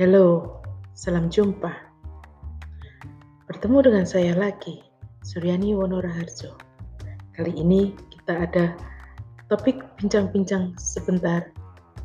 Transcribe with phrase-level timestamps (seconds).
[0.00, 0.56] Halo,
[0.96, 1.76] salam jumpa.
[3.44, 4.80] Bertemu dengan saya lagi,
[5.20, 6.56] Suryani Wonoraharjo.
[7.36, 8.72] Kali ini kita ada
[9.52, 11.52] topik bincang-bincang sebentar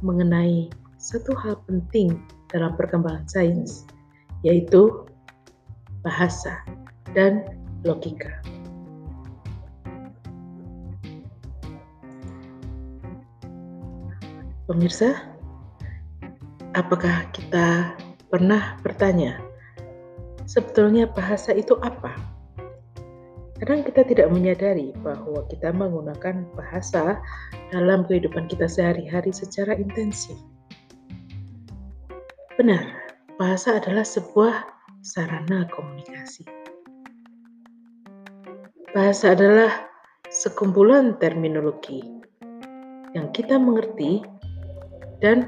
[0.03, 0.67] mengenai
[0.99, 2.19] satu hal penting
[2.51, 3.87] dalam perkembangan sains,
[4.43, 5.07] yaitu
[6.03, 6.51] bahasa
[7.15, 7.47] dan
[7.87, 8.43] logika.
[14.67, 15.34] Pemirsa,
[16.75, 17.95] apakah kita
[18.27, 19.39] pernah bertanya,
[20.43, 22.11] sebetulnya bahasa itu apa?
[23.55, 27.23] Kadang kita tidak menyadari bahwa kita menggunakan bahasa
[27.71, 30.35] dalam kehidupan kita sehari-hari secara intensif.
[32.59, 32.83] Benar,
[33.39, 34.67] bahasa adalah sebuah
[34.99, 36.43] sarana komunikasi.
[38.91, 39.87] Bahasa adalah
[40.27, 42.03] sekumpulan terminologi
[43.15, 44.19] yang kita mengerti
[45.23, 45.47] dan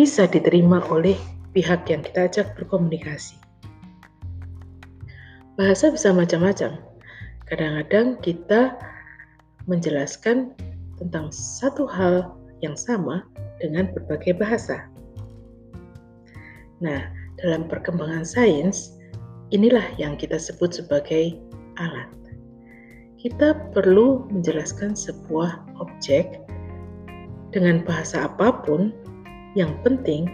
[0.00, 1.12] bisa diterima oleh
[1.52, 3.36] pihak yang kita ajak berkomunikasi.
[5.60, 6.80] Bahasa bisa macam-macam.
[7.44, 8.80] Kadang-kadang kita
[9.68, 10.56] menjelaskan
[10.96, 12.32] tentang satu hal
[12.64, 13.28] yang sama
[13.60, 14.88] dengan berbagai bahasa.
[16.80, 18.96] Nah, dalam perkembangan sains,
[19.52, 21.36] inilah yang kita sebut sebagai
[21.76, 22.08] alat.
[23.20, 26.40] Kita perlu menjelaskan sebuah objek
[27.52, 28.96] dengan bahasa apa pun,
[29.58, 30.30] yang penting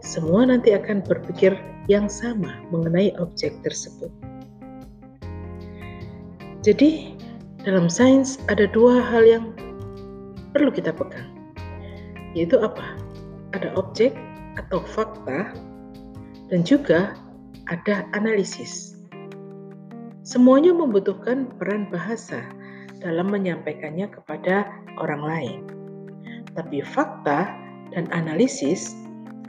[0.00, 1.52] semua nanti akan berpikir
[1.90, 4.08] yang sama mengenai objek tersebut.
[6.60, 7.16] Jadi,
[7.64, 9.44] dalam sains ada dua hal yang
[10.52, 11.28] perlu kita pegang,
[12.36, 12.96] yaitu apa?
[13.56, 14.12] Ada objek
[14.60, 15.56] atau fakta,
[16.52, 17.16] dan juga
[17.72, 18.98] ada analisis.
[20.20, 22.44] Semuanya membutuhkan peran bahasa
[23.00, 24.68] dalam menyampaikannya kepada
[25.00, 25.60] orang lain.
[26.52, 27.48] Tapi fakta
[27.94, 28.94] dan analisis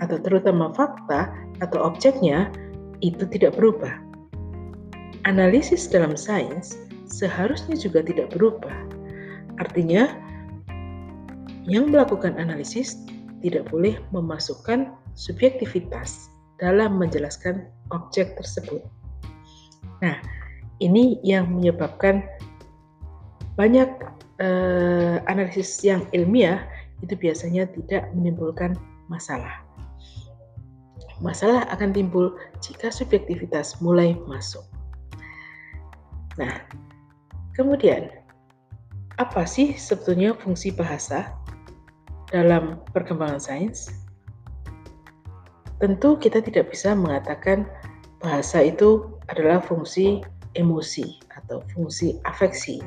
[0.01, 1.29] atau terutama fakta
[1.61, 2.49] atau objeknya
[3.05, 4.01] itu tidak berubah.
[5.29, 8.73] Analisis dalam sains seharusnya juga tidak berubah.
[9.61, 10.09] Artinya,
[11.69, 12.97] yang melakukan analisis
[13.45, 18.81] tidak boleh memasukkan subjektivitas dalam menjelaskan objek tersebut.
[20.01, 20.17] Nah,
[20.81, 22.25] ini yang menyebabkan
[23.57, 23.89] banyak
[24.41, 26.65] eh, analisis yang ilmiah
[27.01, 28.77] itu biasanya tidak menimbulkan
[29.11, 29.61] masalah.
[31.21, 32.33] Masalah akan timbul
[32.65, 34.65] jika subjektivitas mulai masuk.
[36.41, 36.65] Nah,
[37.53, 38.09] kemudian
[39.21, 41.29] apa sih sebetulnya fungsi bahasa
[42.33, 43.93] dalam perkembangan sains?
[45.77, 47.69] Tentu kita tidak bisa mengatakan
[48.21, 50.25] bahasa itu adalah fungsi
[50.57, 52.81] emosi atau fungsi afeksi.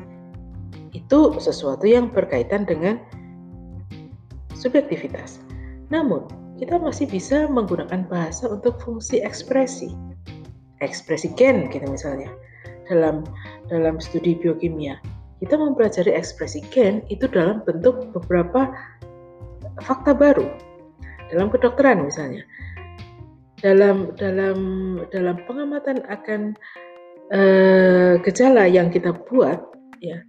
[0.94, 3.02] Itu sesuatu yang berkaitan dengan
[4.64, 5.44] subjektivitas.
[5.92, 6.24] Namun,
[6.56, 9.92] kita masih bisa menggunakan bahasa untuk fungsi ekspresi.
[10.80, 12.32] Ekspresi gen gitu misalnya.
[12.88, 13.24] Dalam
[13.68, 15.00] dalam studi biokimia,
[15.44, 18.72] kita mempelajari ekspresi gen itu dalam bentuk beberapa
[19.84, 20.48] fakta baru.
[21.28, 22.44] Dalam kedokteran misalnya.
[23.64, 24.58] Dalam dalam
[25.08, 26.52] dalam pengamatan akan
[27.32, 29.56] uh, gejala yang kita buat
[30.04, 30.20] ya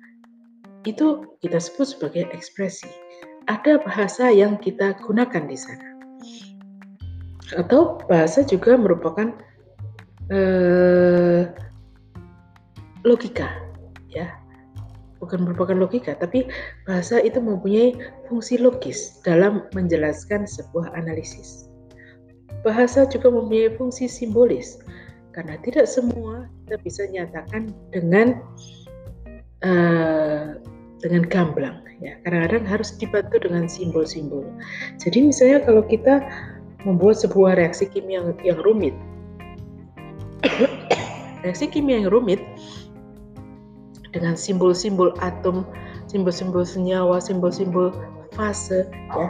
[0.87, 2.87] itu kita sebut sebagai ekspresi
[3.45, 5.87] ada bahasa yang kita gunakan di sana.
[7.53, 9.29] Atau bahasa juga merupakan
[10.33, 11.45] eh,
[13.05, 13.45] logika,
[14.09, 14.33] ya,
[15.21, 16.49] bukan merupakan logika, tapi
[16.89, 17.93] bahasa itu mempunyai
[18.25, 21.69] fungsi logis dalam menjelaskan sebuah analisis.
[22.65, 24.81] Bahasa juga mempunyai fungsi simbolis,
[25.37, 28.41] karena tidak semua kita bisa nyatakan dengan
[29.61, 30.57] uh,
[31.05, 34.41] dengan gamblang ya kadang-kadang harus dibantu dengan simbol-simbol
[34.97, 36.25] jadi misalnya kalau kita
[36.81, 38.97] membuat sebuah reaksi kimia yang, yang rumit
[41.45, 42.41] reaksi kimia yang rumit
[44.09, 45.61] dengan simbol-simbol atom
[46.09, 47.93] simbol-simbol senyawa simbol-simbol
[48.33, 49.27] fase ya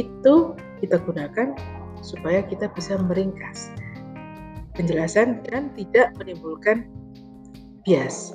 [0.00, 1.52] itu kita gunakan
[2.02, 3.70] supaya kita bisa meringkas
[4.74, 6.88] penjelasan dan tidak menimbulkan
[7.84, 8.32] bias.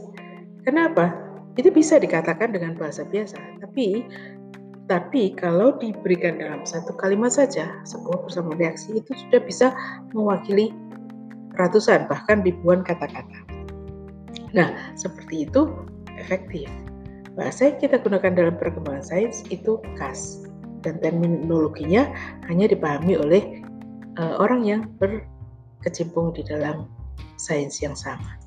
[0.63, 1.26] Kenapa?
[1.57, 4.05] Itu bisa dikatakan dengan bahasa biasa, tapi
[4.87, 9.67] tapi kalau diberikan dalam satu kalimat saja, sebuah persamaan reaksi itu sudah bisa
[10.15, 10.71] mewakili
[11.59, 13.43] ratusan bahkan ribuan kata-kata.
[14.55, 15.67] Nah, seperti itu
[16.15, 16.71] efektif.
[17.35, 20.47] Bahasa yang kita gunakan dalam perkembangan sains itu khas
[20.87, 22.07] dan terminologinya
[22.47, 23.43] hanya dipahami oleh
[24.15, 26.87] uh, orang yang berkecimpung di dalam
[27.35, 28.39] sains yang sama.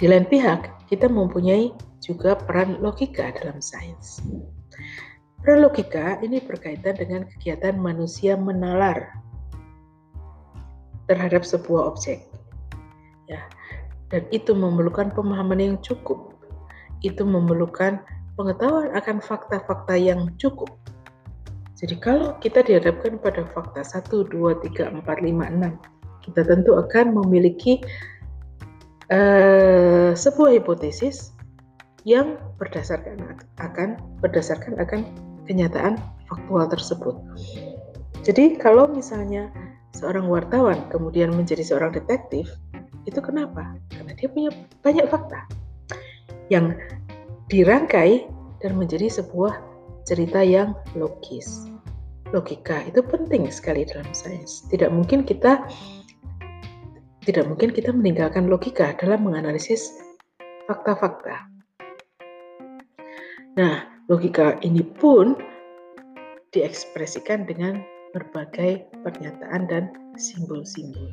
[0.00, 1.70] Di lain pihak, kita mempunyai
[2.02, 4.18] juga peran logika dalam sains.
[5.40, 9.14] Pralogika ini berkaitan dengan kegiatan manusia menalar
[11.08, 12.26] terhadap sebuah objek.
[13.30, 13.40] Ya.
[14.10, 16.34] Dan itu memerlukan pemahaman yang cukup.
[17.00, 18.02] Itu memerlukan
[18.34, 20.68] pengetahuan akan fakta-fakta yang cukup.
[21.78, 27.16] Jadi kalau kita dihadapkan pada fakta 1, 2, 3, 4, 5, 6, kita tentu akan
[27.16, 27.80] memiliki
[30.14, 31.34] sebuah hipotesis
[32.08, 33.20] yang berdasarkan
[33.60, 35.04] akan berdasarkan akan
[35.44, 37.16] kenyataan faktual tersebut.
[38.24, 39.48] Jadi kalau misalnya
[39.96, 42.48] seorang wartawan kemudian menjadi seorang detektif,
[43.08, 43.76] itu kenapa?
[43.92, 44.50] Karena dia punya
[44.84, 45.44] banyak fakta
[46.52, 46.76] yang
[47.48, 48.28] dirangkai
[48.60, 49.58] dan menjadi sebuah
[50.04, 51.66] cerita yang logis.
[52.30, 54.62] Logika itu penting sekali dalam sains.
[54.70, 55.66] Tidak mungkin kita
[57.24, 59.92] tidak mungkin kita meninggalkan logika dalam menganalisis
[60.64, 61.48] fakta-fakta.
[63.60, 65.36] Nah, logika ini pun
[66.54, 67.84] diekspresikan dengan
[68.16, 69.84] berbagai pernyataan dan
[70.16, 71.12] simbol-simbol.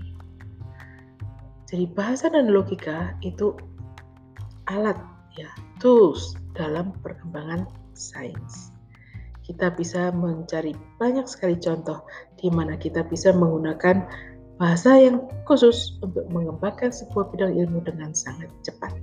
[1.67, 3.51] Jadi bahasa dan logika itu
[4.71, 4.95] alat
[5.35, 5.51] ya,
[5.83, 8.71] tools dalam perkembangan sains.
[9.43, 12.03] Kita bisa mencari banyak sekali contoh
[12.39, 14.03] di mana kita bisa menggunakan
[14.57, 18.93] bahasa yang khusus untuk mengembangkan sebuah bidang ilmu dengan sangat cepat.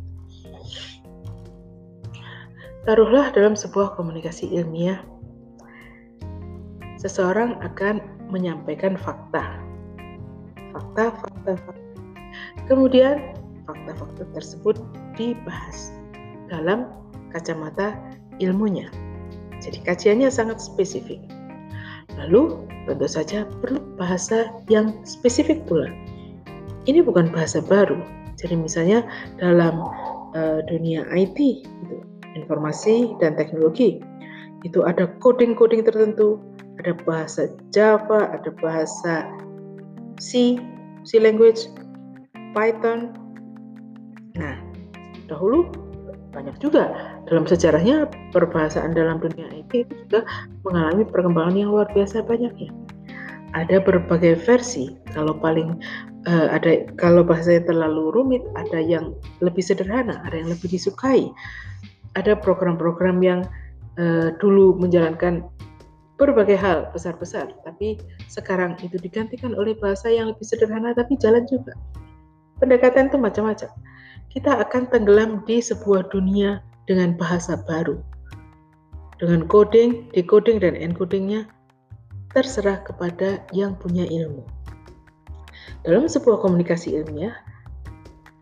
[2.84, 5.00] Taruhlah dalam sebuah komunikasi ilmiah
[7.00, 9.62] seseorang akan menyampaikan fakta.
[10.74, 11.82] Fakta, fakta, fakta.
[12.68, 13.32] Kemudian
[13.64, 14.76] fakta-fakta tersebut
[15.16, 15.94] dibahas
[16.50, 16.92] dalam
[17.32, 17.96] kacamata
[18.42, 18.90] ilmunya.
[19.62, 21.24] Jadi kajiannya sangat spesifik.
[22.24, 25.92] Lalu tentu saja perlu bahasa yang spesifik pula.
[26.88, 28.00] Ini bukan bahasa baru.
[28.40, 29.04] Jadi misalnya
[29.40, 29.80] dalam
[30.36, 31.96] uh, dunia IT, gitu,
[32.36, 34.00] informasi dan teknologi,
[34.64, 36.40] itu ada coding-coding tertentu,
[36.80, 39.28] ada bahasa Java, ada bahasa
[40.18, 40.58] C,
[41.04, 41.68] C language,
[42.52, 43.12] Python.
[44.34, 44.58] Nah,
[45.30, 45.70] dahulu
[46.34, 46.90] banyak juga
[47.30, 50.26] dalam sejarahnya perbahasaan dalam dunia IT itu juga
[50.66, 52.74] mengalami perkembangan yang luar biasa banyaknya.
[53.54, 54.98] Ada berbagai versi.
[55.14, 55.78] Kalau paling
[56.26, 61.30] uh, ada kalau bahasanya terlalu rumit, ada yang lebih sederhana, ada yang lebih disukai.
[62.18, 63.46] Ada program-program yang
[64.02, 65.46] uh, dulu menjalankan
[66.14, 67.98] berbagai hal besar-besar, tapi
[68.30, 71.74] sekarang itu digantikan oleh bahasa yang lebih sederhana tapi jalan juga.
[72.62, 73.70] Pendekatan itu macam-macam.
[74.34, 76.58] Kita akan tenggelam di sebuah dunia
[76.90, 78.02] dengan bahasa baru.
[79.22, 81.46] Dengan coding, decoding, dan encodingnya
[82.34, 84.42] terserah kepada yang punya ilmu.
[85.86, 87.38] Dalam sebuah komunikasi ilmiah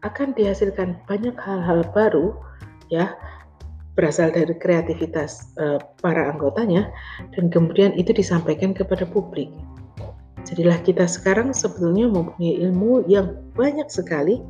[0.03, 2.35] akan dihasilkan banyak hal-hal baru
[2.89, 3.13] ya
[3.93, 6.89] berasal dari kreativitas uh, para anggotanya
[7.37, 9.53] dan kemudian itu disampaikan kepada publik.
[10.43, 14.43] Jadilah kita sekarang sebetulnya mempunyai ilmu yang banyak sekali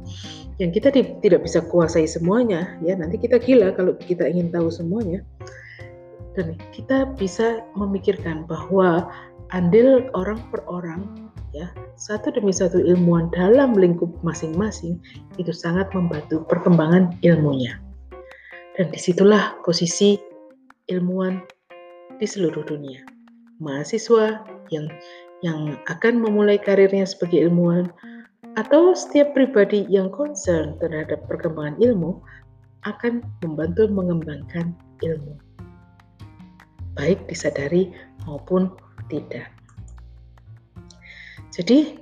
[0.61, 5.25] yang kita tidak bisa kuasai semuanya ya nanti kita gila kalau kita ingin tahu semuanya
[6.37, 9.09] dan kita bisa memikirkan bahwa
[9.53, 11.69] andil orang per orang ya
[12.01, 14.97] satu demi satu ilmuwan dalam lingkup masing-masing
[15.37, 17.77] itu sangat membantu perkembangan ilmunya.
[18.73, 20.17] Dan di situlah posisi
[20.89, 21.45] ilmuwan
[22.17, 23.05] di seluruh dunia.
[23.61, 24.41] Mahasiswa
[24.73, 24.89] yang
[25.43, 27.91] yang akan memulai karirnya sebagai ilmuwan
[28.55, 32.23] atau setiap pribadi yang concern terhadap perkembangan ilmu
[32.87, 35.39] akan membantu mengembangkan ilmu.
[36.99, 37.91] Baik disadari
[38.27, 38.71] maupun
[39.11, 39.49] tidak.
[41.53, 42.01] Jadi,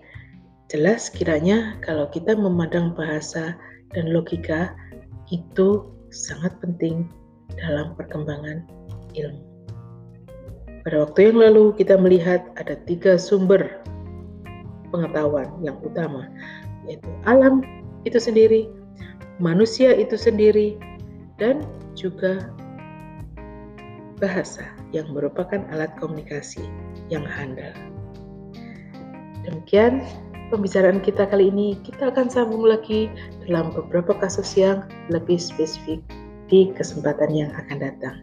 [0.70, 3.54] jelas kiranya kalau kita memandang bahasa
[3.94, 4.74] dan logika
[5.30, 7.06] itu sangat penting
[7.58, 8.66] dalam perkembangan
[9.14, 9.49] ilmu.
[10.80, 13.84] Pada waktu yang lalu kita melihat ada tiga sumber
[14.88, 16.24] pengetahuan yang utama,
[16.88, 17.60] yaitu alam
[18.08, 18.64] itu sendiri,
[19.36, 20.80] manusia itu sendiri,
[21.36, 21.60] dan
[21.92, 22.48] juga
[24.20, 26.64] bahasa yang merupakan alat komunikasi
[27.12, 27.72] yang handal.
[29.44, 30.04] Demikian
[30.52, 33.08] pembicaraan kita kali ini kita akan sambung lagi
[33.48, 36.00] dalam beberapa kasus yang lebih spesifik
[36.52, 38.16] di kesempatan yang akan datang.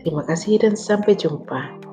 [0.00, 1.85] Terima kasih dan sampai jumpa.